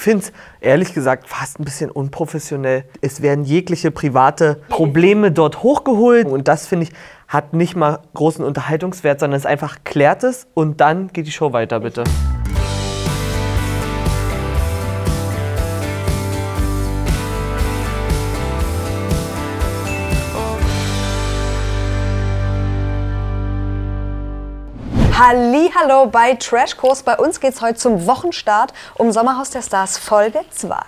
[0.00, 2.84] finde es ehrlich gesagt fast ein bisschen unprofessionell.
[3.00, 6.92] Es werden jegliche private Probleme dort hochgeholt und das finde ich
[7.28, 11.52] hat nicht mal großen Unterhaltungswert, sondern es einfach klärt es und dann geht die Show
[11.52, 12.02] weiter, bitte.
[25.22, 27.02] Hallo bei Trashkurs.
[27.02, 30.78] Bei uns geht es heute zum Wochenstart um Sommerhaus der Stars Folge 2.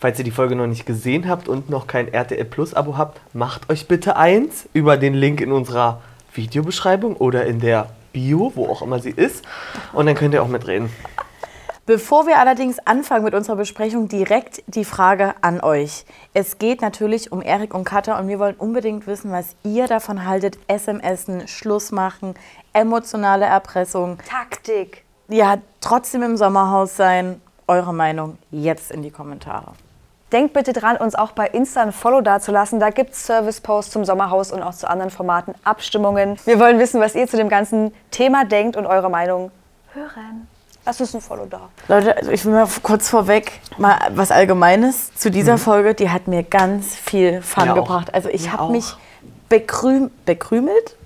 [0.00, 3.20] Falls ihr die Folge noch nicht gesehen habt und noch kein RTL Plus Abo habt,
[3.32, 8.66] macht euch bitte eins über den Link in unserer Videobeschreibung oder in der Bio, wo
[8.66, 9.44] auch immer sie ist.
[9.92, 10.90] Und dann könnt ihr auch mitreden.
[11.86, 16.06] Bevor wir allerdings anfangen mit unserer Besprechung, direkt die Frage an euch.
[16.32, 20.24] Es geht natürlich um Erik und Katha und wir wollen unbedingt wissen, was ihr davon
[20.24, 20.56] haltet.
[20.66, 22.36] SMSen, Schluss machen,
[22.72, 24.16] emotionale Erpressung.
[24.26, 25.04] Taktik.
[25.28, 27.42] Ja, trotzdem im Sommerhaus sein.
[27.66, 29.72] Eure Meinung jetzt in die Kommentare.
[30.32, 32.80] Denkt bitte dran, uns auch bei Insta ein Follow dazulassen.
[32.80, 36.38] Da gibt es Service-Posts zum Sommerhaus und auch zu anderen Formaten, Abstimmungen.
[36.46, 39.50] Wir wollen wissen, was ihr zu dem ganzen Thema denkt und eure Meinung
[39.92, 40.48] hören.
[40.86, 41.70] Lasst uns ein Follow da.
[41.88, 45.94] Leute, also ich will mal kurz vorweg mal was Allgemeines zu dieser Folge.
[45.94, 47.76] Die hat mir ganz viel Fun Mir auch.
[47.76, 48.12] gebracht.
[48.12, 48.70] Also ich habe auch.
[48.70, 48.94] mich
[49.48, 50.96] bekrüm bekrümelt,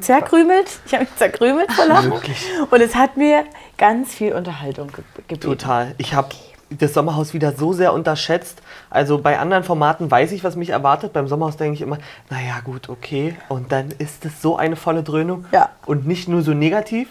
[0.00, 0.66] zerkrümelt.
[0.86, 2.12] Ich habe mich zerkrümelt vor Lachen.
[2.12, 2.46] Wirklich?
[2.70, 3.44] Und es hat mir
[3.76, 5.40] ganz viel Unterhaltung ge gegeben.
[5.40, 5.94] Total.
[5.98, 6.28] Ich habe
[6.70, 8.62] das Sommerhaus wieder so sehr unterschätzt.
[8.88, 11.12] Also bei anderen Formaten weiß ich, was mich erwartet.
[11.12, 11.98] Beim Sommerhaus denke ich immer,
[12.30, 13.36] naja gut, okay.
[13.48, 15.44] Und dann ist es so eine volle Dröhnung.
[15.50, 15.70] Ja.
[15.86, 17.08] Und nicht nur so negativ,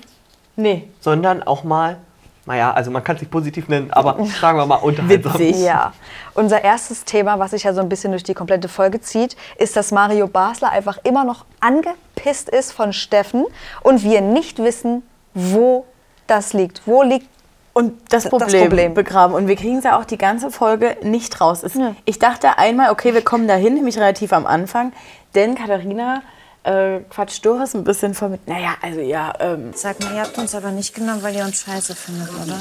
[0.56, 1.98] Nee, sondern auch mal,
[2.46, 5.40] naja, also man kann es nicht positiv nennen, aber sagen wir mal unterhaltsam.
[5.40, 5.62] Witzig.
[5.62, 5.94] Ja.
[6.34, 9.76] Unser erstes Thema, was sich ja so ein bisschen durch die komplette Folge zieht, ist,
[9.76, 13.46] dass Mario Basler einfach immer noch angepisst ist von Steffen
[13.82, 15.86] und wir nicht wissen, wo
[16.28, 16.82] das liegt.
[16.86, 17.28] Wo liegt
[17.74, 18.94] Und das Das Problem, Problem.
[18.94, 19.34] begraben.
[19.34, 21.64] Und wir kriegen es ja auch die ganze Folge nicht raus.
[21.64, 21.96] Es, Ja.
[22.06, 24.92] Ich dachte einmal, okay, wir kommen dahin, nämlich relativ am Anfang,
[25.34, 26.22] denn Katharina
[26.64, 30.38] äh, quatscht Doris ein bisschen vor mit, naja, also ja, ähm, Sag mal, ihr habt
[30.38, 32.60] uns aber nicht genommen, weil ihr uns scheiße findet, oder?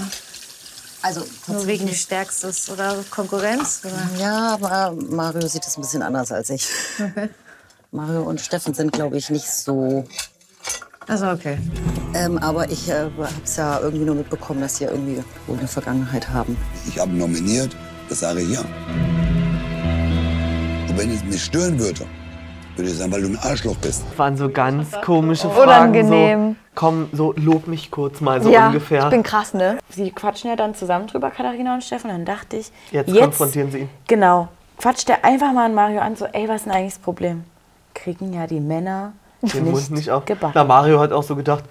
[1.03, 3.83] Also Nur wegen Stärkstes oder Konkurrenz?
[3.85, 4.21] Oder?
[4.21, 6.69] Ja, aber Mario sieht es ein bisschen anders als ich.
[7.91, 10.05] Mario und Steffen sind, glaube ich, nicht so.
[11.09, 11.59] Also okay.
[12.15, 15.59] Ähm, aber ich äh, habe es ja irgendwie nur mitbekommen, dass sie ja irgendwie wohl
[15.59, 16.57] eine Vergangenheit haben.
[16.87, 17.77] Ich habe nominiert,
[18.09, 18.61] das sage ich ja.
[20.89, 22.07] Und wenn es mich stören würde,
[22.77, 24.05] würde ich sagen, weil du ein Arschloch bist.
[24.17, 25.63] waren so ganz komische Fragen.
[25.93, 26.51] Unangenehm.
[26.51, 29.05] So, komm, so lob mich kurz mal, so ja, ungefähr.
[29.05, 29.79] ich bin krass, ne?
[29.91, 32.09] sie quatschen ja dann zusammen drüber, Katharina und Steffen.
[32.11, 33.91] Dann dachte ich, Jetzt konfrontieren sie ihn.
[34.09, 34.49] Genau.
[34.79, 37.45] Quatscht er einfach mal an Mario an, so, ey, was ist denn eigentlich das Problem?
[37.95, 39.13] Kriegen ja die Männer
[39.43, 40.25] den nicht, Mund nicht auf.
[40.25, 40.53] gebacken.
[40.55, 41.65] Na, Mario hat auch so gedacht,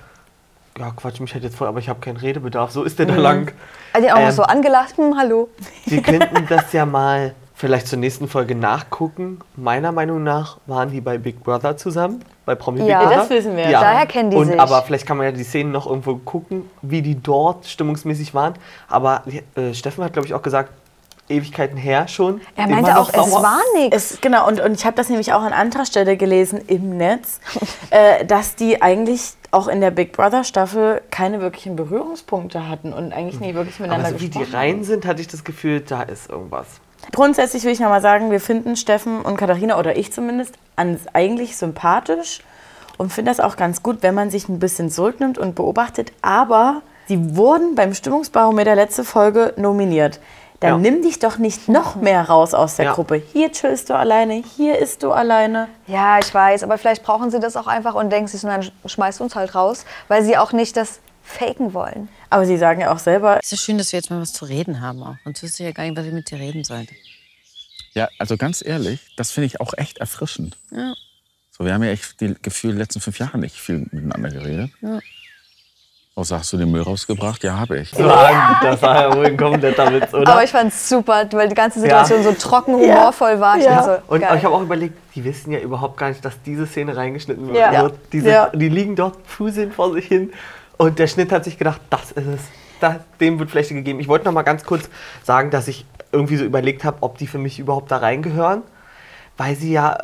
[0.80, 2.72] ja, quatsch mich halt jetzt voll, aber ich habe keinen Redebedarf.
[2.72, 3.52] So ist der da lang.
[3.92, 5.50] Also auch noch Ähm, so angelacht, hm, hallo.
[5.86, 9.40] Wir könnten das ja mal vielleicht zur nächsten Folge nachgucken.
[9.56, 12.86] Meiner Meinung nach waren die bei Big Brother zusammen, bei Promi Ja.
[12.86, 13.16] Big Ja, Brother.
[13.18, 13.70] das wissen wir.
[13.70, 14.60] Daher kennen die Und, sich.
[14.60, 18.56] Aber vielleicht kann man ja die Szenen noch irgendwo gucken, wie die dort stimmungsmäßig waren.
[18.90, 19.22] Aber
[19.56, 20.72] äh, Steffen hat, glaube ich, auch gesagt,
[21.30, 22.42] Ewigkeiten her schon.
[22.56, 23.96] Er meinte auch, es war nichts.
[24.14, 27.40] Es, genau, und, und ich habe das nämlich auch an anderer Stelle gelesen im Netz,
[27.92, 33.14] äh, dass die eigentlich auch in der Big Brother Staffel keine wirklichen Berührungspunkte hatten und
[33.14, 35.82] eigentlich nie wirklich miteinander Aber so wie die gesprochen rein sind, hatte ich das Gefühl,
[35.82, 36.82] da ist irgendwas.
[37.12, 40.56] Grundsätzlich will ich nochmal sagen, wir finden Steffen und Katharina, oder ich zumindest,
[41.14, 42.42] eigentlich sympathisch
[42.98, 46.12] und finde das auch ganz gut, wenn man sich ein bisschen zurücknimmt und beobachtet.
[46.22, 50.20] Aber sie wurden beim Stimmungsbarometer letzte Folge nominiert.
[50.60, 50.78] Dann Ja.
[50.78, 52.94] nimm dich doch nicht noch mehr raus aus der Ja.
[52.94, 53.16] Gruppe.
[53.16, 55.68] Hier chillst du alleine, hier isst du alleine.
[55.88, 58.70] Ja, ich weiß, aber vielleicht brauchen sie das auch einfach und denken sich, so, dann
[58.86, 62.10] schmeißt uns halt raus, weil sie auch nicht das faken wollen.
[62.30, 64.46] Aber sie sagen ja auch selber, Es ist schön, dass wir jetzt mal was zu
[64.46, 65.16] reden haben auch.
[65.24, 66.94] Sonst wüsste ich ja gar nicht, was ich mit dir reden sollte.
[67.94, 70.58] Ja, also ganz ehrlich, das finde ich auch echt erfrischend.
[70.72, 70.94] Ja.
[71.52, 74.72] So, wir haben ja echt die Gefühl, die letzten fünf Jahre nicht viel miteinander geredet.
[74.82, 75.00] Ja.
[76.14, 77.42] Außer hast du den Müll rausgebracht?
[77.44, 77.90] Ja, habe ich.
[77.92, 80.30] Sagen, das war ja wohl ein kompletter Witz, oder?
[80.32, 83.58] Aber ich fand es super, weil die ganze Situation so trocken, humorvoll war.
[83.58, 83.82] Ich Ja.
[83.84, 84.38] so, Und geil.
[84.38, 87.58] ich habe auch überlegt, die wissen ja überhaupt gar nicht, dass diese Szene reingeschnitten wird.
[87.58, 87.84] Ja.
[87.84, 87.94] wird.
[88.12, 88.50] Diese, Ja.
[88.50, 90.34] Die liegen dort, fuseln vor sich hin.
[90.82, 92.42] Und der Schnitt hat sich gedacht, das ist es.
[92.80, 94.00] Da, dem wird Fläche gegeben.
[94.00, 94.90] Ich wollte noch mal ganz kurz
[95.22, 98.64] sagen, dass ich irgendwie so überlegt habe, ob die für mich überhaupt da reingehören.
[99.38, 99.96] Weil sie ja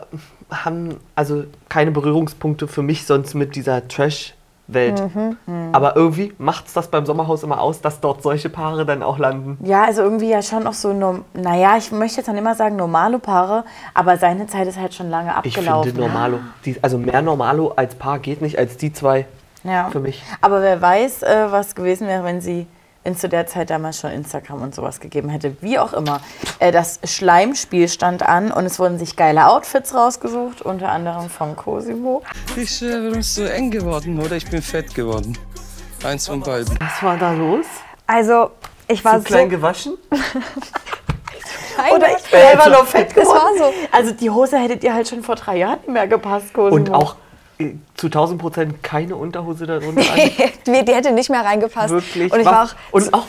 [0.51, 5.01] haben also keine Berührungspunkte für mich sonst mit dieser Trash-Welt.
[5.71, 9.17] Aber irgendwie macht es das beim Sommerhaus immer aus, dass dort solche Paare dann auch
[9.17, 9.57] landen.
[9.65, 10.93] ja, also irgendwie ja schon auch so,
[11.33, 13.65] naja, ich möchte jetzt dann immer sagen normale Paare,
[13.95, 15.91] aber seine Zeit ist halt schon lange Ich abgelaufen.
[15.91, 19.25] finde Normalo, die, also mehr Normalo als Paar geht nicht als die zwei
[19.67, 19.89] Ja.
[19.89, 20.23] für mich.
[20.41, 22.67] Aber wer weiß, äh, was gewesen wäre, wenn sie
[23.03, 25.55] es zu der Zeit damals schon Instagram und sowas gegeben hätte.
[25.61, 26.19] Wie auch immer.
[26.59, 31.55] Äh, das Schleimspiel stand an und es wurden sich geile Outfits rausgesucht, unter anderem von
[31.55, 32.21] Cosimo.
[32.57, 35.37] Ich äh, bin so eng geworden oder ich bin fett geworden.
[36.03, 36.77] Eins von beiden.
[36.81, 37.65] Was war da los?
[38.07, 38.51] Also,
[38.89, 39.49] ich war Zu klein so.
[39.55, 39.93] gewaschen?
[41.95, 43.59] Oder ich bin einfach so- nur fett Das geworden.
[43.59, 43.73] war so.
[43.91, 46.75] Also die Hose hättet ihr halt schon vor drei Jahren nicht mehr gepasst, Cosimo.
[46.75, 47.15] Und auch
[47.95, 50.17] zu 1000 Prozent keine Unterhose darunter an.
[50.85, 51.89] die, hätte nicht mehr reingepasst.
[51.89, 52.31] Wirklich.
[52.31, 52.75] Und ich war auch.
[52.91, 53.25] und auch,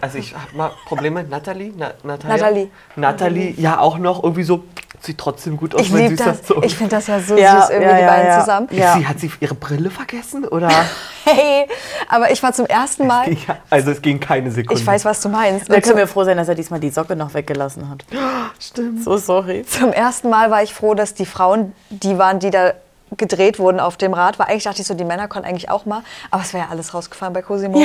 [0.00, 1.72] also ich habe mal Probleme mit Nathalie.
[1.76, 2.36] Na, Natalia?
[2.36, 2.70] Nathalie.
[2.96, 4.64] Nathalie, ja auch noch irgendwie so,
[5.00, 5.82] sieht trotzdem gut aus.
[5.82, 6.46] Ich mein liebe Süßer das.
[6.48, 6.62] Sohn.
[6.64, 8.40] Ich finde das ja so Ja, süß, irgendwie ja, die beiden ja.
[8.40, 8.68] zusammen.
[8.72, 8.96] Ja.
[8.96, 10.44] Sie, hat sie ihre Brille vergessen?
[10.44, 10.70] Oder?
[11.30, 11.66] Hey,
[12.08, 13.30] aber ich war zum ersten Mal.
[13.30, 14.80] ja, also es ging keine Sekunde.
[14.80, 15.70] Ich weiß, was du meinst.
[15.70, 18.02] Da können wir froh sein, dass er diesmal die Socke noch weggelassen hat.
[18.58, 19.04] Stimmt.
[19.04, 19.62] So sorry.
[19.66, 22.72] zum ersten Mal war ich froh, dass die Frauen, die waren, die da
[23.16, 25.86] gedreht wurden auf dem Rad, weil eigentlich dachte ich so, die Männer konnten eigentlich auch
[25.86, 27.82] mal, aber es wäre ja alles rausgefallen bei Cosimo.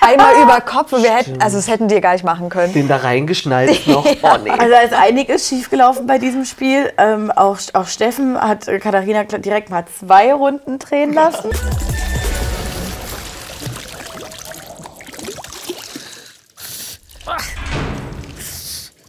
[0.00, 2.72] Einmal über Kopf, und wir hätten, also das hätten die gar nicht machen können.
[2.72, 4.06] Den da reingeschnallt noch.
[4.22, 4.50] Oh nee.
[4.50, 6.92] Also da ist einiges schiefgelaufen bei diesem Spiel.
[6.98, 11.50] Ähm, auch, auch Steffen hat Katharina direkt mal zwei Runden drehen lassen.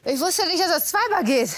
[0.05, 1.49] Ich wusste nicht, dass das zweimal geht.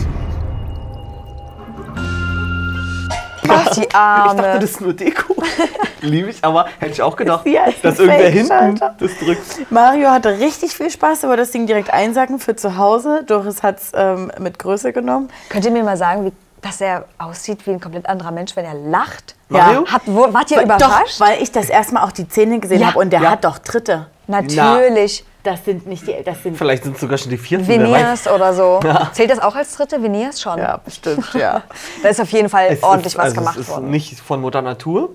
[3.75, 4.59] Die Ich dachte, Arme.
[4.59, 5.35] das ist nur Deko.
[6.01, 7.45] Liebe ich, aber hätte ich auch gedacht,
[7.83, 9.71] dass irgendwer hinten das drückt.
[9.71, 13.23] Mario hatte richtig viel Spaß, aber das Ding direkt einsacken für zu Hause.
[13.25, 15.29] Doris hat es ähm, mit Größe genommen.
[15.50, 16.31] Könnt ihr mir mal sagen, wie,
[16.62, 19.35] dass er aussieht wie ein komplett anderer Mensch, wenn er lacht?
[19.50, 19.85] Mario?
[19.85, 21.19] Hat, wo, wart ihr überrascht?
[21.21, 22.88] Doch, weil ich das erstmal auch die Zähne gesehen Ja.
[22.88, 23.31] habe und der Ja.
[23.31, 24.07] hat doch Tritte.
[24.27, 25.25] Natürlich.
[25.43, 27.67] Das sind nicht die, das sind Vielleicht sind es sogar schon die vierten.
[27.67, 28.79] Veneers oder so.
[29.13, 30.01] Zählt das auch als dritte?
[30.03, 30.59] Veneers schon.
[30.59, 31.63] ja bestimmt, ja.
[32.03, 33.89] Da ist auf jeden Fall Es ordentlich ist, was also gemacht es ist worden.
[33.89, 35.09] nicht von Mutter Natur.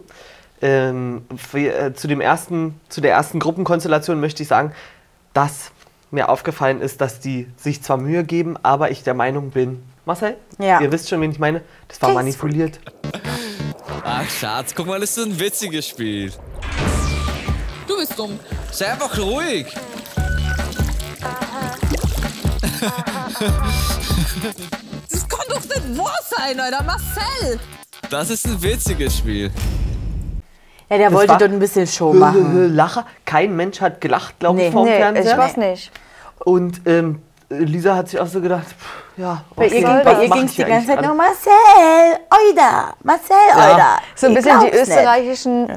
[0.63, 4.73] Ähm, für, äh, zu, dem ersten, zu der ersten Gruppenkonstellation möchte ich sagen,
[5.35, 5.71] dass
[6.11, 10.37] mir aufgefallen ist, dass die sich zwar Mühe geben, aber ich der Meinung bin, Marcel,
[10.59, 10.81] Ja.
[10.81, 12.81] ihr wisst schon, wen ich meine, das war manipuliert.
[14.05, 16.33] Ach Schatz, guck mal, das ist ein witziges Spiel.
[17.87, 18.39] Du bist dumm.
[18.71, 19.67] Sei einfach ruhig.
[25.11, 26.83] Das kann doch nicht wahr sein, Alter.
[26.83, 27.59] Marcel!
[28.11, 29.51] Das ist ein witziges Spiel.
[30.89, 32.75] Ja, der Das wollte dort ein bisschen Show machen.
[32.77, 33.07] Lacher.
[33.25, 34.73] Kein Mensch hat gelacht, glaube ich, Nee.
[34.73, 35.33] vorm nee, Fernseher.
[35.33, 35.91] ich weiß nicht.
[36.45, 40.31] Und ähm, Lisa hat sich auch so gedacht, pff, ja, Bei ihr, ging, bei ihr
[40.31, 41.17] ging es die ganze Zeit eigentlich nur an?
[41.17, 43.75] Marcel, Oida, Marcel, Ja.
[43.75, 43.99] Oida.
[44.15, 45.69] So ein bisschen die österreichischen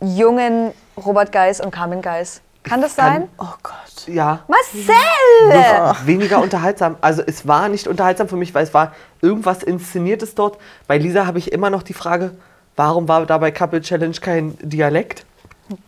[0.00, 0.72] jungen
[1.06, 2.40] Robert Geis und Carmen Geis.
[2.62, 3.28] Kann das sein?
[3.38, 4.06] Oh Gott.
[4.06, 6.06] Ja, Marcel!
[6.06, 6.96] weniger unterhaltsam.
[7.00, 10.58] Also es war nicht unterhaltsam für mich, weil es war irgendwas Inszeniertes dort.
[10.86, 12.32] Bei Lisa habe ich immer noch die Frage,
[12.76, 15.24] warum war da bei Couple Challenge kein Dialekt?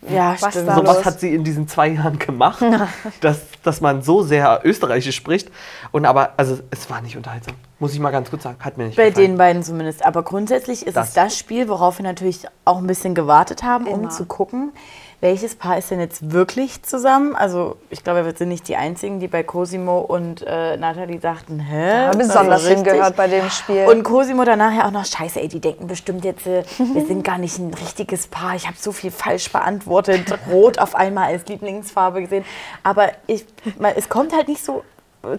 [0.09, 0.73] Ja, Was stimmt.
[0.75, 2.63] So was hat sie in diesen zwei Jahren gemacht,
[3.21, 5.51] dass, dass man so sehr österreichisch spricht.
[5.93, 7.55] Und aber, also es war nicht unterhaltsam.
[7.81, 8.57] Muss ich mal ganz kurz sagen.
[8.61, 9.33] Hat mir nicht Bei gefallen.
[9.33, 10.05] den beiden zumindest.
[10.07, 11.09] Aber grundsätzlich ist Das.
[11.09, 14.11] es das Spiel, worauf wir natürlich auch ein bisschen gewartet haben, um Immer.
[14.11, 14.73] zu gucken,
[15.25, 17.35] welches Paar ist denn jetzt wirklich zusammen.
[17.35, 21.59] Also ich glaube, wir sind nicht die Einzigen, die bei Cosimo und äh, Nathalie sagten,
[21.61, 22.05] hä?
[22.05, 22.85] Ja, besonders richtig.
[22.85, 23.87] hingehört bei dem Spiel.
[23.87, 27.25] Und Cosimo danach ja auch noch, scheiße, ey, die denken bestimmt jetzt, äh, wir sind
[27.25, 28.55] gar nicht ein richtiges Paar.
[28.55, 30.39] Ich habe so viel falsch beantwortet.
[30.51, 32.45] Rot auf einmal als Lieblingsfarbe gesehen.
[32.83, 33.47] Aber ich,
[33.79, 34.85] mal, es kommt halt nicht so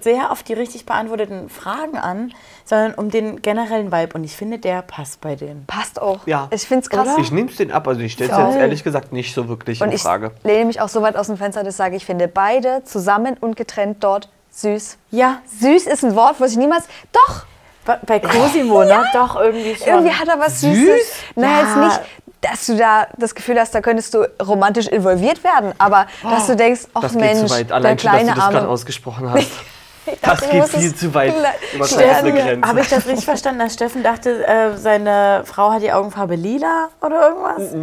[0.01, 2.33] sehr auf die richtig beantworteten Fragen an,
[2.65, 4.13] sondern um den generellen Vibe.
[4.15, 5.65] Und ich finde, der passt bei denen.
[5.67, 6.19] Passt auch.
[6.25, 6.47] Ja.
[6.51, 7.07] Ich finde es krass.
[7.17, 9.81] Ich nehme es den ab, also ich stelle es jetzt ehrlich gesagt nicht so wirklich
[9.81, 10.31] Und in ich Frage.
[10.43, 13.37] lehne mich auch so weit aus dem Fenster, dass ich sage, ich finde beide zusammen
[13.39, 14.97] und getrennt dort süß.
[15.11, 16.85] Ja, Süß ist ein Wort, was ich niemals.
[17.11, 17.45] Doch!
[17.85, 19.05] bei, bei Cosimo, ne?
[19.13, 19.87] Doch, irgendwie schon.
[19.87, 20.75] Irgendwie hat er was Süß?
[20.75, 21.07] Süßes.
[21.35, 21.59] Nein, Ja.
[21.61, 22.01] jetzt nicht,
[22.41, 26.55] dass du da das Gefühl hast, da könntest du romantisch involviert werden, aber dass du
[26.55, 27.69] denkst, ach Das geht Mensch, zu weit.
[27.69, 28.69] der Allein schon, dass kleine du das gerade Arme.
[28.69, 29.51] ausgesprochen hast.
[30.05, 31.33] Ich Das dachte, ich geht viel es zu weit.
[32.63, 36.89] habe ich das richtig verstanden, dass Steffen dachte, äh, seine Frau hat die Augenfarbe lila
[37.01, 37.73] oder irgendwas?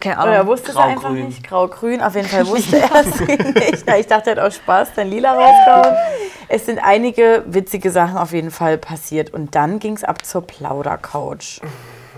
[0.00, 0.52] Keine Oder er Ahnung.
[0.52, 1.26] wusste es einfach Grau-grün.
[1.26, 1.46] nicht?
[1.46, 3.84] Grau-grün, auf jeden Fall wusste er es nicht.
[3.98, 5.96] Ich dachte, er hat auch Spaß, dann lila rausgehauen.
[6.48, 9.32] Es sind einige witzige Sachen auf jeden Fall passiert.
[9.32, 11.60] Und dann ging es ab zur Plaudercouch.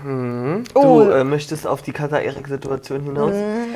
[0.03, 0.63] Oh.
[0.73, 3.33] Du äh, möchtest auf die Kata-Erik-Situation hinaus?
[3.33, 3.75] Mhm.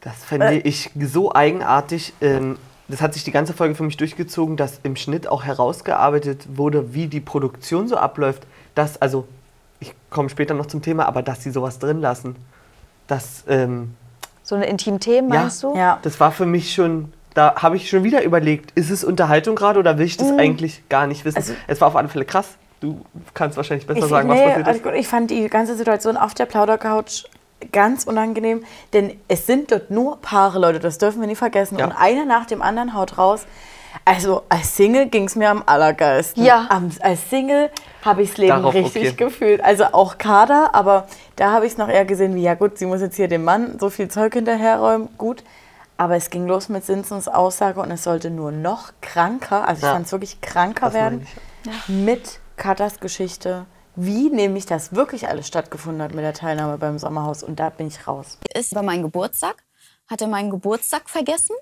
[0.00, 0.26] Das Äh.
[0.26, 2.12] fände ich so eigenartig.
[2.20, 2.58] Ähm,
[2.90, 6.92] das hat sich die ganze Folge für mich durchgezogen, dass im Schnitt auch herausgearbeitet wurde,
[6.94, 8.42] wie die Produktion so abläuft.
[8.74, 9.26] Dass, also,
[9.80, 12.36] ich komme später noch zum Thema, aber dass sie sowas drin lassen.
[13.06, 13.94] Das, ähm,
[14.42, 15.74] So eine Intimthemen, ja, meinst du?
[15.76, 15.98] Ja.
[16.02, 19.78] das war für mich schon, da habe ich schon wieder überlegt, ist es Unterhaltung gerade
[19.78, 21.38] oder will ich das eigentlich gar nicht wissen?
[21.38, 21.42] Mhm.
[21.42, 22.56] Also- es war auf alle Fälle krass.
[22.80, 23.04] Du
[23.34, 24.82] kannst wahrscheinlich besser Ich, sagen, was nee, passiert alles ist.
[24.84, 24.92] gut.
[24.94, 27.24] ich fand die ganze Situation auf der Plaudercouch
[27.72, 31.78] ganz unangenehm, denn es sind dort nur Paare, Leute, das dürfen wir nie vergessen.
[31.78, 31.86] Ja.
[31.86, 33.46] Und einer nach dem anderen haut raus.
[34.04, 36.44] Also als Single ging es mir am allergeilsten.
[36.44, 36.66] Ja.
[36.70, 37.70] Am, als Single
[38.04, 39.24] habe ich das Leben Darauf, richtig okay.
[39.24, 39.64] gefühlt.
[39.64, 42.86] Also auch Kader, aber da habe ich es noch eher gesehen wie, ja gut, sie
[42.86, 45.42] muss jetzt hier dem Mann so viel Zeug hinterherräumen, gut.
[45.96, 49.84] Aber es ging los mit Simpsons Aussage und es sollte nur noch kranker, also ich
[49.86, 49.92] Ja.
[49.92, 51.26] fand es wirklich kranker Das werden,
[51.88, 57.42] mit Katas Geschichte, wie nämlich das wirklich alles stattgefunden hat mit der Teilnahme beim Sommerhaus.
[57.42, 58.38] Und da bin ich raus.
[58.54, 59.64] ist über meinen Geburtstag,
[60.08, 61.54] hat er meinen Geburtstag vergessen.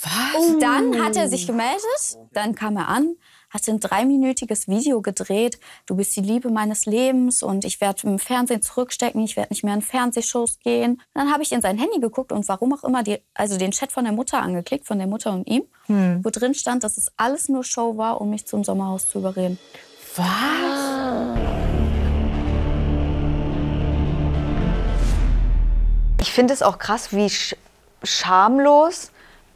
[0.00, 0.40] Was?
[0.40, 3.16] Und dann hat er sich gemeldet, dann kam er an,
[3.50, 5.58] hat ein dreiminütiges Video gedreht.
[5.86, 9.64] Du bist die Liebe meines Lebens und ich werde im Fernsehen zurückstecken, ich werde nicht
[9.64, 11.02] mehr in Fernsehshows gehen.
[11.14, 13.90] Dann habe ich in sein Handy geguckt und warum auch immer, die, also den Chat
[13.90, 15.64] von der Mutter angeklickt, von der Mutter und ihm,
[16.22, 19.58] wo drin stand, dass es alles nur Show war, um mich zum Sommerhaus zu überreden.
[26.20, 27.56] Ich finde es auch krass, wie sch
[28.04, 29.10] schamlos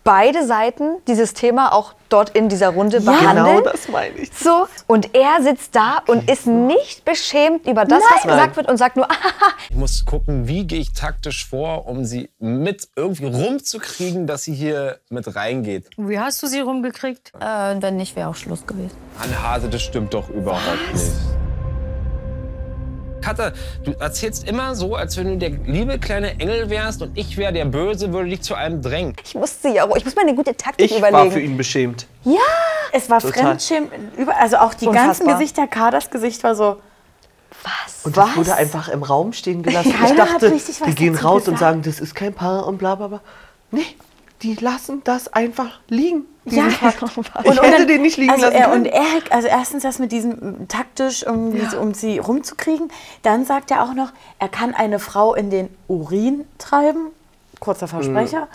[0.05, 3.57] beide Seiten dieses Thema auch dort in dieser Runde behandeln.
[3.59, 4.31] Genau das meine ich.
[4.33, 8.37] So, und er sitzt da und ist nicht beschämt über das, was Nein.
[8.37, 9.09] gesagt wird und sagt nur,
[9.71, 14.55] Ich muss gucken, wie gehe ich taktisch vor, um sie mit irgendwie rumzukriegen, dass sie
[14.55, 15.89] hier mit reingeht.
[15.97, 17.33] Wie hast du sie rumgekriegt?
[17.41, 18.97] Äh, wenn nicht, wäre auch Schluss gewesen.
[19.19, 21.42] Anne Hase, das stimmt doch überhaupt nicht.
[23.23, 23.53] Katha,
[23.85, 27.53] du erzählst immer so, als wenn du der liebe kleine Engel wärst und ich wäre
[27.53, 29.17] der Böse, würde dich zu einem drängen.
[29.25, 31.17] ich muss sie ja, ich muss mir eine gute Taktik Ich überlegen.
[31.25, 32.07] war für ihn beschämt.
[32.93, 33.43] Es war Total.
[33.45, 33.89] Fremdschämen,
[34.39, 35.39] also auch die ganzen Unfassbar.
[35.39, 36.77] Gesichter, Kaders Gesicht war so,
[38.05, 38.27] Und Was?
[38.27, 39.91] das wurde einfach im Raum stehen gelassen.
[39.91, 41.59] ich Keiner hat dachte, richtig was die gehen raus und gesagt.
[41.61, 43.21] sagen, das ist kein Paar und bla bla bla.
[43.71, 43.87] Nee,
[44.43, 46.25] die lassen das einfach liegen.
[46.45, 46.65] Ja.
[47.17, 48.83] Und- Ich und hätte dann- den nicht liegen also lassen er, können.
[48.83, 52.91] Und er, also erstens das mit diesem m, taktisch, um, diese- um sie rumzukriegen.
[53.23, 57.09] Dann sagt er auch noch, er kann eine Frau in den Urin treiben.
[57.61, 58.49] Kurzer Versprecher.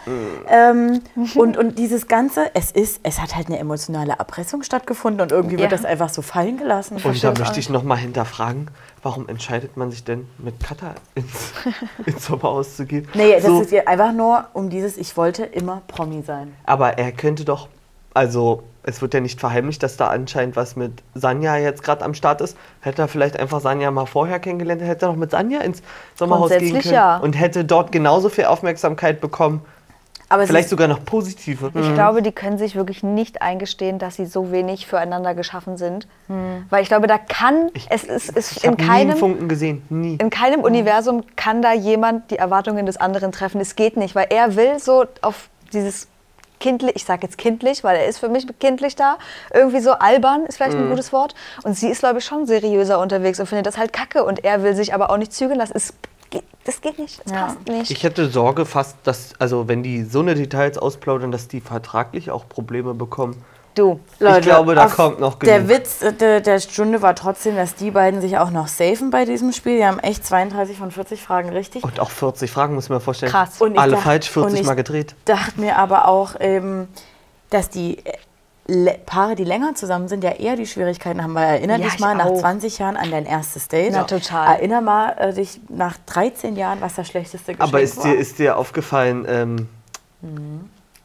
[0.50, 1.00] Ähm,
[1.36, 5.58] und, und dieses Ganze, es ist, es hat halt eine emotionale Erpressung stattgefunden und irgendwie
[5.58, 5.78] wird Ja.
[5.78, 6.96] das einfach so fallen gelassen.
[6.96, 8.70] Und da Verstehe möchte ich noch mal hinterfragen,
[9.04, 11.54] warum entscheidet man sich denn mit Katha ins,
[12.06, 13.08] ins Sommerhaus zu gehen?
[13.14, 16.54] Nee, das So, ist ja einfach nur um dieses, ich wollte immer Promi sein.
[16.66, 17.70] aber er könnte doch,
[18.18, 22.14] also es wird ja nicht verheimlicht, dass da anscheinend was mit Sanja jetzt gerade am
[22.14, 22.58] Start ist.
[22.82, 25.84] Hätte er vielleicht einfach Sanja mal vorher kennengelernt, hätte er noch mit Sanja ins
[26.16, 27.18] Sommerhaus gehen können ja.
[27.18, 29.62] und hätte dort genauso viel Aufmerksamkeit bekommen.
[30.30, 31.72] Aber es Vielleicht ist, sogar noch positive.
[31.74, 36.06] Ich glaube, die können sich wirklich nicht eingestehen, dass sie so wenig füreinander geschaffen sind.
[36.70, 39.84] Weil ich glaube, da kann, es ist, es Ich in habe nie keinem, Funken gesehen,
[39.90, 40.16] nie.
[40.16, 43.62] in keinem Universum kann da jemand die Erwartungen des anderen treffen.
[43.62, 46.10] Es geht nicht, weil er will so auf dieses
[46.60, 49.18] kindlich, ich sage jetzt kindlich, weil er ist für mich kindlich da,
[49.54, 51.36] irgendwie so albern ist vielleicht ein gutes Wort.
[51.64, 54.24] Und sie ist, glaube ich, schon seriöser unterwegs und findet das halt kacke.
[54.24, 55.74] Und er will sich aber auch nicht zügeln lassen.
[55.76, 55.94] Es,
[56.30, 57.46] geht- das geht nicht, das Ja.
[57.48, 57.92] passt nicht.
[57.92, 62.32] Ich hätte Sorge fast, dass, also wenn die so eine Details ausplaudern, dass die vertraglich
[62.32, 63.44] auch Probleme bekommen.
[63.78, 65.70] Du, ich glaube, da kommt noch Der genug.
[65.78, 69.26] Witz äh, der, der Stunde war trotzdem, dass die beiden sich auch noch safen bei
[69.26, 69.78] diesem Spiel.
[69.78, 71.84] Die haben echt 32 von 40 Fragen richtig.
[71.84, 73.32] Und auch 40 Fragen, muss man vorstellen.
[73.32, 73.62] Krass.
[73.62, 75.16] Und ich Alle dacht- falsch, 40 und ich Mal gedreht.
[75.26, 76.88] dachte mir aber auch, ähm,
[77.50, 78.14] dass die äh,
[79.06, 81.34] Paare, die länger zusammen sind, ja eher die Schwierigkeiten haben.
[81.36, 82.40] Weil erinner Ja, dich ich mal nach auch.
[82.40, 83.94] 20 Jahren an dein erstes Date.
[83.94, 84.56] Na, total.
[84.56, 88.04] Erinner mal äh, dich nach 13 Jahren, was das schlechteste Geschenk Aber ist war.
[88.06, 89.70] dir, ist dir aufgefallen, ähm,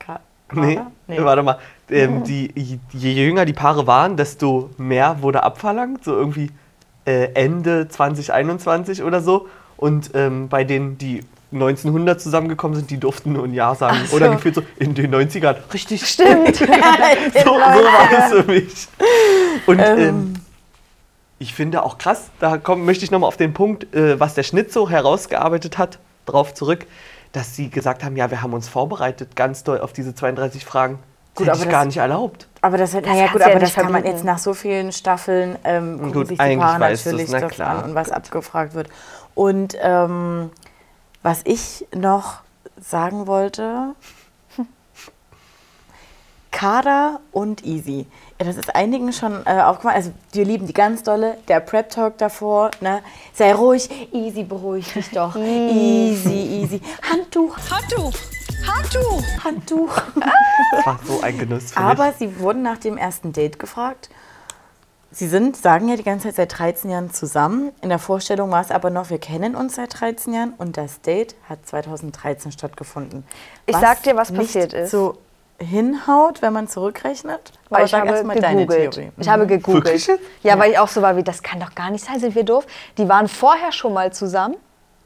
[0.00, 0.20] Ka-
[0.54, 0.74] nee,
[1.06, 1.24] Kader?
[1.24, 1.58] warte mal,
[1.92, 6.50] ähm, die, je jünger die Paare waren, desto mehr wurde abverlangt, so irgendwie
[7.04, 9.48] äh, Ende 2021 oder so.
[9.76, 13.98] Und ähm, bei denen, die 1900 zusammengekommen sind, die durften nur ein Ja sagen.
[14.06, 14.16] So.
[14.16, 15.56] Oder gefühlt so in den 90ern.
[15.72, 16.06] Richtig.
[16.06, 16.56] stimmt.
[16.56, 18.88] so, so war es für mich.
[19.66, 19.98] Und Ähm.
[19.98, 20.34] ähm,
[21.42, 24.44] ich finde auch krass, da komm, möchte ich nochmal auf den Punkt, äh, was der
[24.44, 26.86] Schnitt so herausgearbeitet hat, drauf zurück,
[27.32, 31.00] dass sie gesagt haben, ja, wir haben uns vorbereitet ganz doll auf diese 32 Fragen.
[31.34, 32.46] Gut, Gut, aber das- gar nicht erlaubt.
[32.60, 34.92] Aber das, naja, kannst gut, du ja aber das kann man jetzt nach so vielen
[34.92, 37.78] Staffeln ähm, gucken Gut, sich die Paare natürlich na das klar.
[37.78, 38.88] an und was abgefragt wird.
[39.34, 40.50] Und ähm,
[41.22, 42.40] was ich noch
[42.80, 43.94] sagen wollte,
[46.50, 48.06] Kader und Easy.
[48.38, 49.96] Ja, das ist einigen schon äh, aufgefallen.
[49.96, 51.38] Also wir lieben die ganz dolle.
[51.48, 52.70] Der Prep Talk davor.
[52.80, 53.02] Ne?
[53.32, 53.88] Sei ruhig.
[54.12, 55.34] Easy, beruhig dich doch.
[55.36, 56.80] easy, easy.
[57.10, 58.12] Handtuch, Handtuch!
[58.66, 59.22] Handtuch!
[59.44, 60.02] Handtuch.
[60.72, 62.16] Das war so ein Genuss für Aber mich.
[62.16, 64.08] sie wurden nach dem ersten Date gefragt.
[65.10, 67.72] Sie sind, sagen ja die ganze Zeit seit 13 Jahren zusammen.
[67.82, 71.02] In der Vorstellung war es aber noch, wir kennen uns seit 13 Jahren und das
[71.02, 73.24] Date hat 2013 stattgefunden.
[73.66, 74.90] Ich sag dir, was passiert nicht ist.
[74.90, 75.18] so
[75.58, 77.52] hinhaut, wenn man zurückrechnet.
[77.68, 78.94] Aber ich sag habe erst mal deine gegoogelt.
[78.94, 79.12] Theorie.
[79.18, 79.84] Ich habe gegoogelt.
[79.84, 80.22] Wirklich jetzt?
[80.42, 82.44] Ja, weil ich auch so war wie, das kann doch gar nicht sein, sind wir
[82.44, 82.66] doof.
[82.96, 84.56] Die waren vorher schon mal zusammen,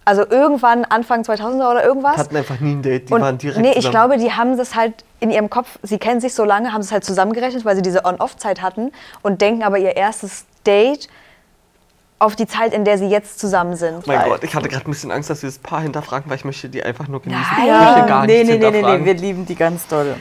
[0.06, 2.16] Also irgendwann Anfang 2000er oder irgendwas.
[2.16, 3.90] Hatten einfach nie ein Date, die Und waren direkt nee, ich zusammen.
[3.90, 6.92] glaube, die haben das halt in ihrem Kopf, sie kennen sich so lange, haben es
[6.92, 11.08] halt zusammengerechnet, weil sie diese On-Off-Zeit hatten und denken aber ihr erstes Date
[12.20, 14.06] auf die Zeit, in der sie jetzt zusammen sind.
[14.06, 16.36] Mein Weil- Gott, ich hatte gerade ein bisschen Angst, dass wir das Paar hinterfragen, weil
[16.36, 17.42] ich möchte die einfach nur genießen.
[17.58, 17.66] Nein.
[17.66, 20.14] Ich möchte gar nee, nichts nee, nee, nee, nee, wir lieben die ganz doll.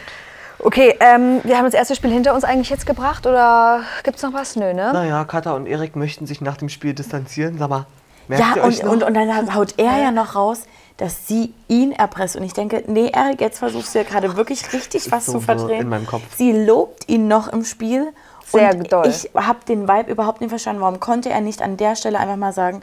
[0.60, 4.34] Okay, ähm, wir haben das erste Spiel hinter uns eigentlich jetzt gebracht oder gibt's noch
[4.34, 4.56] was?
[4.56, 4.92] Nö, ne?
[4.94, 7.58] Naja, Katha und Erik möchten sich nach dem Spiel distanzieren.
[7.60, 7.86] Sag mal,
[8.28, 10.62] merkt euch und, und, und dann haut er ja noch raus,
[10.98, 12.36] dass sie ihn erpresst.
[12.36, 15.40] Und ich denke, nee, Erik, jetzt versuchst du ja gerade wirklich richtig was so zu
[15.42, 15.82] verdrehen.
[15.82, 16.24] in meinem Kopf.
[16.38, 18.14] Sie lobt ihn noch im Spiel.
[18.46, 19.08] Sehr und doll.
[19.08, 20.82] Ich habe den Vibe überhaupt nicht verstanden.
[20.82, 22.82] Warum konnte er nicht an der Stelle einfach mal sagen,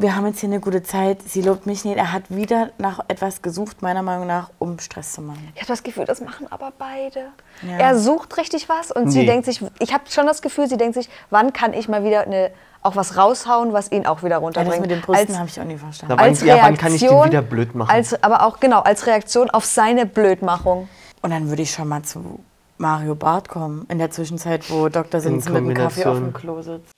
[0.00, 1.96] wir haben jetzt hier eine gute Zeit, sie lobt mich nicht.
[1.96, 5.50] Er hat wieder nach etwas gesucht, meiner Meinung nach, um Stress zu machen.
[5.56, 7.26] Ich habe das Gefühl, das machen aber beide.
[7.62, 7.78] Ja.
[7.78, 9.26] Er sucht richtig was und sie Nee.
[9.26, 12.20] denkt sich, ich habe schon das Gefühl, sie denkt sich, wann kann ich mal wieder
[12.22, 14.74] eine, auch was raushauen, was ihn auch wieder Ja, runterbringt.
[14.74, 16.14] das mit den Brüsten habe ich auch nie verstanden.
[16.16, 17.90] Na, wann, als ja, wann kann ich den Reaktion- wieder blöd machen?
[17.90, 20.88] Als, aber auch, genau, als Reaktion auf seine Blödmachung.
[21.22, 22.40] Und dann würde ich schon mal zu
[22.78, 25.20] Mario Barth kommen, in der Zwischenzeit, wo Dr.
[25.20, 26.32] Sinsen mit dem Kaffee auf dem.
[26.32, 26.92] Klo sitzt.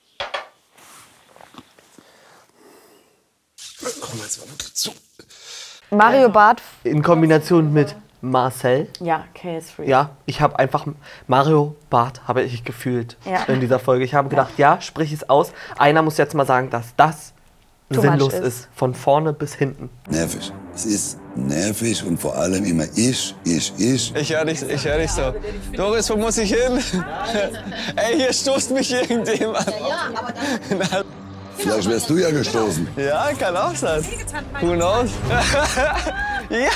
[4.01, 4.91] Komm jetzt mal wirklich zu.
[5.91, 8.89] Mario Barth, In Kombination mit Marcel.
[9.01, 9.85] Ja, KS3.
[9.85, 10.87] Ja, ich habe einfach
[11.27, 13.45] Mario Barth habe ich gefühlt Ja.
[13.53, 14.05] in dieser Folge.
[14.05, 15.53] Ich habe gedacht, ja, sprich es aus.
[15.79, 17.33] Einer muss jetzt mal sagen, dass das
[17.93, 18.45] Too sinnlos ist.
[18.47, 18.69] ist.
[18.75, 19.91] Von vorne bis hinten.
[20.09, 20.53] Nervig.
[20.75, 24.15] Es ist nervig und vor allem immer ich, ich, ich.
[24.15, 25.35] Ich höre dich, ich hör dich so.
[25.75, 26.79] Doris, wo muss ich hin?
[27.97, 29.67] Ey, hier stoßt mich irgendjemand.
[31.57, 32.87] Vielleicht wärst du ja gestoßen.
[32.97, 34.05] Ja, kann auch sein.
[34.61, 35.11] Who knows?
[36.49, 36.71] ja!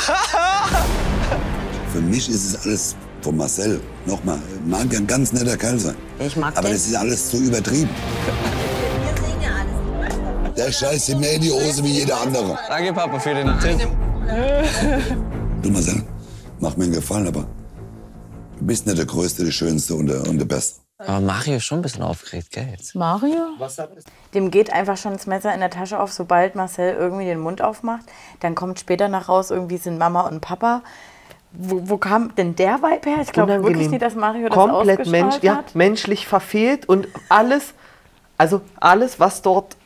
[1.95, 3.81] Für mich ist es alles von Marcel.
[4.05, 5.95] Nochmal, mag ja ein ganz netter Kerl sein.
[6.19, 6.73] Ich mag Aber den.
[6.73, 7.89] das ist alles zu übertrieben.
[10.57, 12.59] Der scheißt ihm mehr in die Hose wie jeder andere.
[12.69, 13.89] Danke, Papa, für den Tipp.
[15.63, 16.03] Du Marcel,
[16.59, 17.47] mach mir einen Gefallen, aber
[18.59, 20.81] du bist nicht der Größte, der Schönste und der, und der Beste.
[20.99, 22.67] Aber Mario ist schon ein bisschen aufgeregt, gell?
[22.73, 22.97] Jetzt.
[22.97, 23.51] Mario?
[24.35, 27.63] Dem geht einfach schon das Messer in der Tasche auf, sobald Marcel irgendwie den Mund
[27.63, 28.07] aufmacht.
[28.41, 30.83] Dann kommt später nach raus, irgendwie sind Mama und Papa.
[31.57, 33.19] Wo, wo kam denn der Vibe her?
[33.23, 35.75] Ich glaube wirklich nicht, dass Mario das Komplett mensch, ja, hat.
[35.75, 37.75] menschlich verfehlt und alles,
[38.39, 39.77] also alles, was dort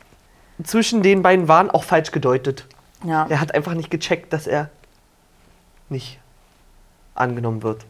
[0.63, 2.65] zwischen den beiden waren, auch falsch gedeutet.
[3.03, 3.27] Ja.
[3.29, 4.69] Er hat einfach nicht gecheckt, dass er
[5.89, 6.19] nicht
[7.15, 7.85] angenommen wird.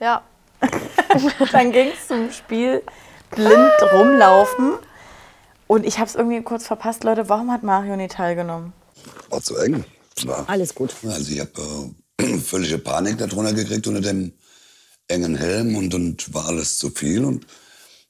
[0.00, 0.22] ja.
[1.50, 2.82] Dann ging es zum Spiel
[3.30, 4.74] blind rumlaufen.
[5.66, 7.28] Und ich habe es irgendwie kurz verpasst, Leute.
[7.28, 8.72] Warum hat Mario nicht teilgenommen?
[9.30, 9.84] War zu eng.
[10.24, 10.94] War, Alles gut.
[11.04, 12.01] Also ich habe äh,
[12.44, 14.32] völlige Panik darunter gekriegt unter dem
[15.08, 17.24] engen Helm und, und war alles zu viel.
[17.24, 17.46] Und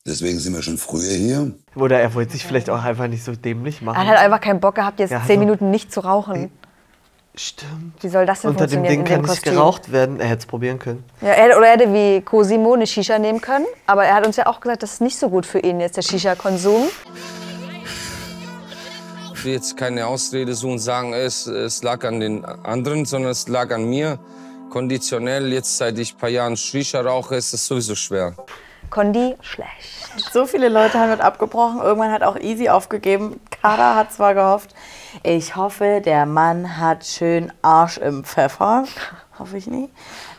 [0.06, 1.52] deswegen sind wir schon früher hier.
[1.74, 3.98] Oder er wollte sich vielleicht auch einfach nicht so dämlich Er machen.
[3.98, 5.44] hat halt einfach keinen Bock gehabt, jetzt Ja, zehn so.
[5.46, 6.50] Minuten nicht zu rauchen.
[7.34, 7.94] Stimmt.
[8.02, 10.20] Wie soll das denn Unter dem funktionieren Ding kann nicht geraucht werden.
[10.20, 11.02] Er hätte es probieren können.
[11.22, 13.64] Ja, er hätte, oder er hätte wie Cosimo eine Shisha nehmen können.
[13.86, 15.96] Aber er hat uns ja auch gesagt, das ist nicht so gut für ihn jetzt,
[15.96, 16.88] der Shisha-Konsum.
[19.42, 23.32] Ich will jetzt keine Ausrede suchen und sagen, es, es lag an den anderen, sondern
[23.32, 24.20] es lag an mir.
[24.70, 28.36] Konditionell, jetzt seit ich ein paar Jahren Shisha rauche, ist es sowieso schwer.
[28.88, 30.30] Kondi schlecht.
[30.32, 31.80] So viele Leute haben mit abgebrochen.
[31.80, 33.40] Irgendwann hat auch Easy aufgegeben.
[33.50, 34.76] Kara hat zwar gehofft,
[35.24, 38.84] ich hoffe, der Mann hat schön Arsch im Pfeffer.
[39.40, 39.88] Hoffe ich nie.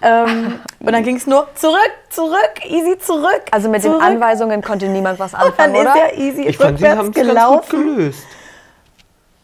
[0.01, 3.41] Ähm, und dann ging es nur zurück, zurück, Easy zurück.
[3.51, 3.99] Also mit zurück.
[3.99, 5.95] den Anweisungen konnte niemand was Und dann anfangen, ist oder?
[5.97, 8.23] ja Easy Ich fand, sie rückwärts haben es ganz gut gelöst.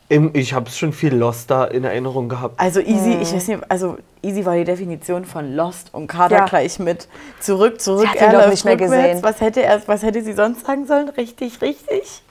[0.09, 2.59] Im- Ich habe schon viel Lost da in Erinnerung gehabt.
[2.59, 6.45] Also Easy, ich weiß nicht, also Easy war die Definition von Lost und Kader Ja.
[6.45, 7.07] gleich mit
[7.39, 8.01] zurück, zurück.
[8.01, 9.21] Sie hat ihn er doch nicht mehr gesehen.
[9.21, 11.09] Was hätte er, was hätte sie sonst sagen sollen?
[11.09, 12.23] Richtig, richtig.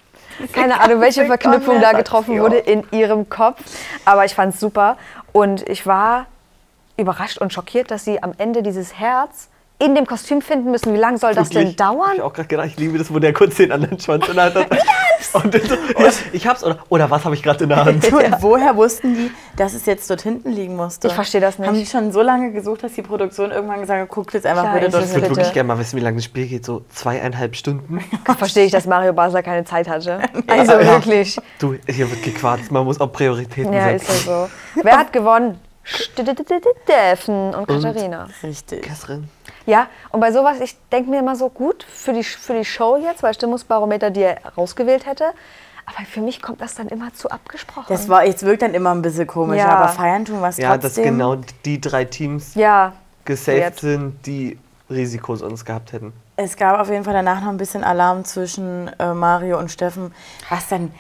[0.53, 2.43] Keine Ahnung, welche Verknüpfung da getroffen Ja.
[2.43, 3.61] wurde in ihrem Kopf.
[4.05, 4.97] Aber ich fand es super.
[5.33, 6.27] Und ich war
[6.97, 9.49] überrascht und schockiert, dass sie am Ende dieses Herz
[9.81, 10.93] in dem Kostüm finden müssen.
[10.93, 11.81] Wie lange soll das denn Wirklich.
[11.81, 12.13] Hab dauern?
[12.17, 14.45] Ich auch gerade gedacht, ich liebe das, wo der kurz den anderen Schwanz in der
[14.47, 14.67] Hand hat.
[15.33, 18.05] Und dann so, ja, ich hab's, oder, oder was habe ich gerade in der Hand?
[18.13, 21.09] Und woher wussten die, dass es jetzt dort hinten liegen musste?
[21.09, 21.69] Ich verstehe das nicht.
[21.69, 24.65] Haben die schon so lange gesucht, dass die Produktion irgendwann gesagt hat, guckt jetzt einfach
[24.65, 26.65] Ja, bitte ich dort Ich würde wirklich gerne mal wissen, wie lange das Spiel geht.
[26.65, 28.01] So zweieinhalb Stunden.
[28.39, 30.21] Verstehe ich, dass Mario Basler keine Zeit hatte.
[30.47, 30.87] Also Ja.
[30.95, 31.39] wirklich.
[31.59, 32.71] Du, hier wird gequatscht.
[32.71, 34.29] Man muss auch Prioritäten Ja, ist setzen.
[34.29, 34.83] ja so.
[34.83, 35.59] Wer hat gewonnen?
[35.89, 38.29] Steffen und Katharina.
[38.43, 38.83] Richtig.
[38.83, 39.25] Catherine.
[39.67, 42.97] Ja, und bei sowas, ich denke mir immer so gut für die, für die Show
[42.97, 45.25] jetzt, weil Stimmungsbarometer die er rausgewählt hätte.
[45.87, 47.87] Aber für mich kommt das dann immer zu abgesprochen.
[47.89, 49.69] Das war, jetzt wirkt dann immer ein bisschen komisch, Ja.
[49.71, 52.93] aber feiern tun was Ja, dass genau die drei Teams ja,
[53.25, 53.81] gesaved Wert.
[53.81, 54.59] sind, die
[54.91, 56.13] Risiko sonst gehabt hätten.
[56.37, 60.15] Es gab auf jeden Fall danach noch ein bisschen Alarm zwischen äh, Mario und Steffen,
[60.51, 60.93] was dann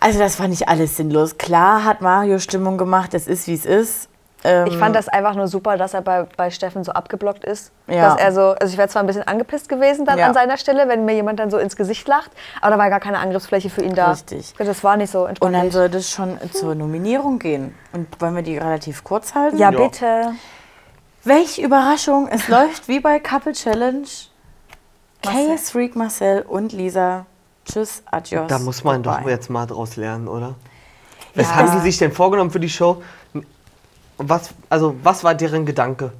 [0.00, 1.36] Also das war nicht alles sinnlos.
[1.38, 4.08] Klar hat Mario Stimmung gemacht, es ist wie es ist.
[4.46, 7.72] Ähm, Ich fand das einfach nur super, dass er bei, bei Steffen so abgeblockt ist.
[7.86, 8.10] Ja.
[8.10, 10.26] Dass er so, also ich wäre zwar ein bisschen angepisst gewesen dann Ja.
[10.26, 12.30] an seiner Stelle, wenn mir jemand dann so ins Gesicht lacht,
[12.60, 14.10] aber da war gar keine Angriffsfläche für ihn da.
[14.12, 14.54] Richtig.
[14.58, 15.54] Das war nicht so Und entspannt.
[15.56, 17.74] dann soll das schon zur Nominierung gehen.
[17.92, 19.56] Und wollen wir die relativ kurz halten?
[19.56, 20.32] ja, bitte.
[21.24, 24.06] Welch Überraschung, es läuft wie bei Couple Challenge.
[25.22, 27.24] KS Freak Marcel und Lisa.
[27.64, 28.46] Tschüss, adios.
[28.48, 29.30] Da muss man doch goodbye.
[29.30, 30.54] jetzt mal draus lernen, oder?
[31.34, 33.02] Was haben die sich denn vorgenommen für die Show?
[34.18, 36.12] Was, also, was war deren Gedanke?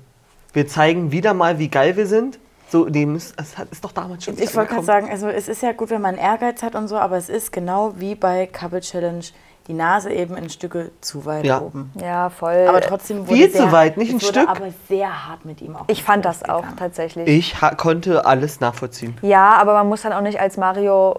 [0.52, 2.38] Wir zeigen wieder mal, wie geil wir sind.
[2.70, 4.38] So, das hat- ist doch damals schon.
[4.38, 6.96] Ich wollte gerade sagen, also es ist ja gut, wenn man Ehrgeiz hat und so,
[6.96, 9.24] aber es ist genau wie bei Couple Challenge.
[9.66, 11.60] Die Nase eben in Stücke zu weit Ja.
[11.60, 11.90] oben.
[11.98, 12.66] Ja, voll.
[12.68, 14.48] Aber trotzdem wurde Viel sehr, zu weit, nicht es ein wurde Stück.
[14.50, 15.84] aber sehr hart mit ihm auch.
[15.86, 17.26] ich fand das auch tatsächlich.
[17.28, 19.16] Ich konnte alles nachvollziehen.
[19.22, 21.18] Ja, aber man muss dann auch nicht als Mario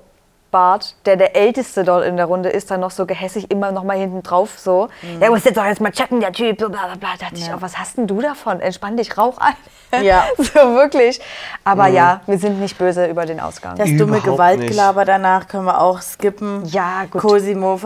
[0.55, 3.83] Bart, der der Älteste dort in der Runde ist, dann noch so gehässig immer noch
[3.83, 4.87] mal hinten drauf so.
[5.01, 5.19] Mhm.
[5.19, 7.09] Der muss jetzt doch jetzt mal checken, der Typ, so bla bla bla.
[7.19, 7.55] Da dachte ich, Ja.
[7.57, 8.61] auch, was hast denn du davon?
[8.61, 10.01] Entspann dich, rauch ein.
[10.01, 10.23] Ja.
[10.37, 11.19] so wirklich.
[11.65, 11.95] Aber Mhm.
[11.95, 13.75] ja, wir sind nicht böse über den Ausgang.
[13.75, 16.63] Das dumme Überhaupt Gewaltgelaber danach können wir auch skippen.
[16.63, 17.21] Ja, gut.
[17.21, 17.77] Cosimo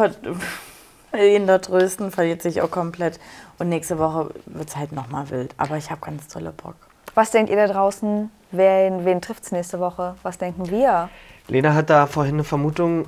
[1.17, 3.19] ihn da trösten, verliert sich auch komplett.
[3.57, 5.55] Und nächste Woche wird es halt nochmal wild.
[5.57, 6.75] Aber ich habe ganz tolle Bock.
[7.15, 8.29] Was denkt ihr da draußen?
[8.51, 10.15] Wen, wen trifft es nächste Woche?
[10.23, 11.09] Was denken wir?
[11.47, 13.07] Lena hat da vorhin eine Vermutung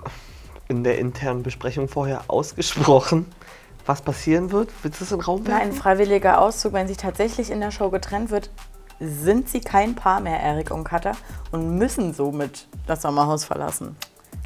[0.68, 3.26] in der internen Besprechung vorher ausgesprochen,
[3.86, 4.70] was passieren wird.
[4.84, 5.82] Willst du das in den Raum Na, ein werfen?
[5.82, 8.50] freiwilliger Auszug, wenn sich tatsächlich in der Show getrennt wird,
[9.00, 11.14] sind sie kein Paar mehr, Erik und Katha,
[11.52, 13.96] und müssen somit das Sommerhaus verlassen.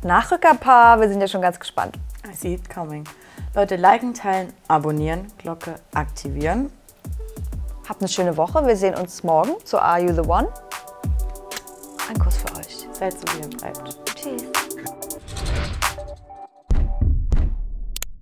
[0.03, 1.99] Nachrückerpaar, wir sind ja schon ganz gespannt.
[2.25, 3.03] I see it coming.
[3.53, 6.71] Leute, liken, teilen, abonnieren, Glocke aktivieren.
[7.87, 8.65] Habt eine schöne Woche.
[8.65, 10.47] Wir sehen uns morgen zu Are You the One?
[12.07, 12.87] Ein Kuss für euch.
[12.93, 13.95] Seid so, wie ihr bleibt.
[14.15, 14.54] Tschüss.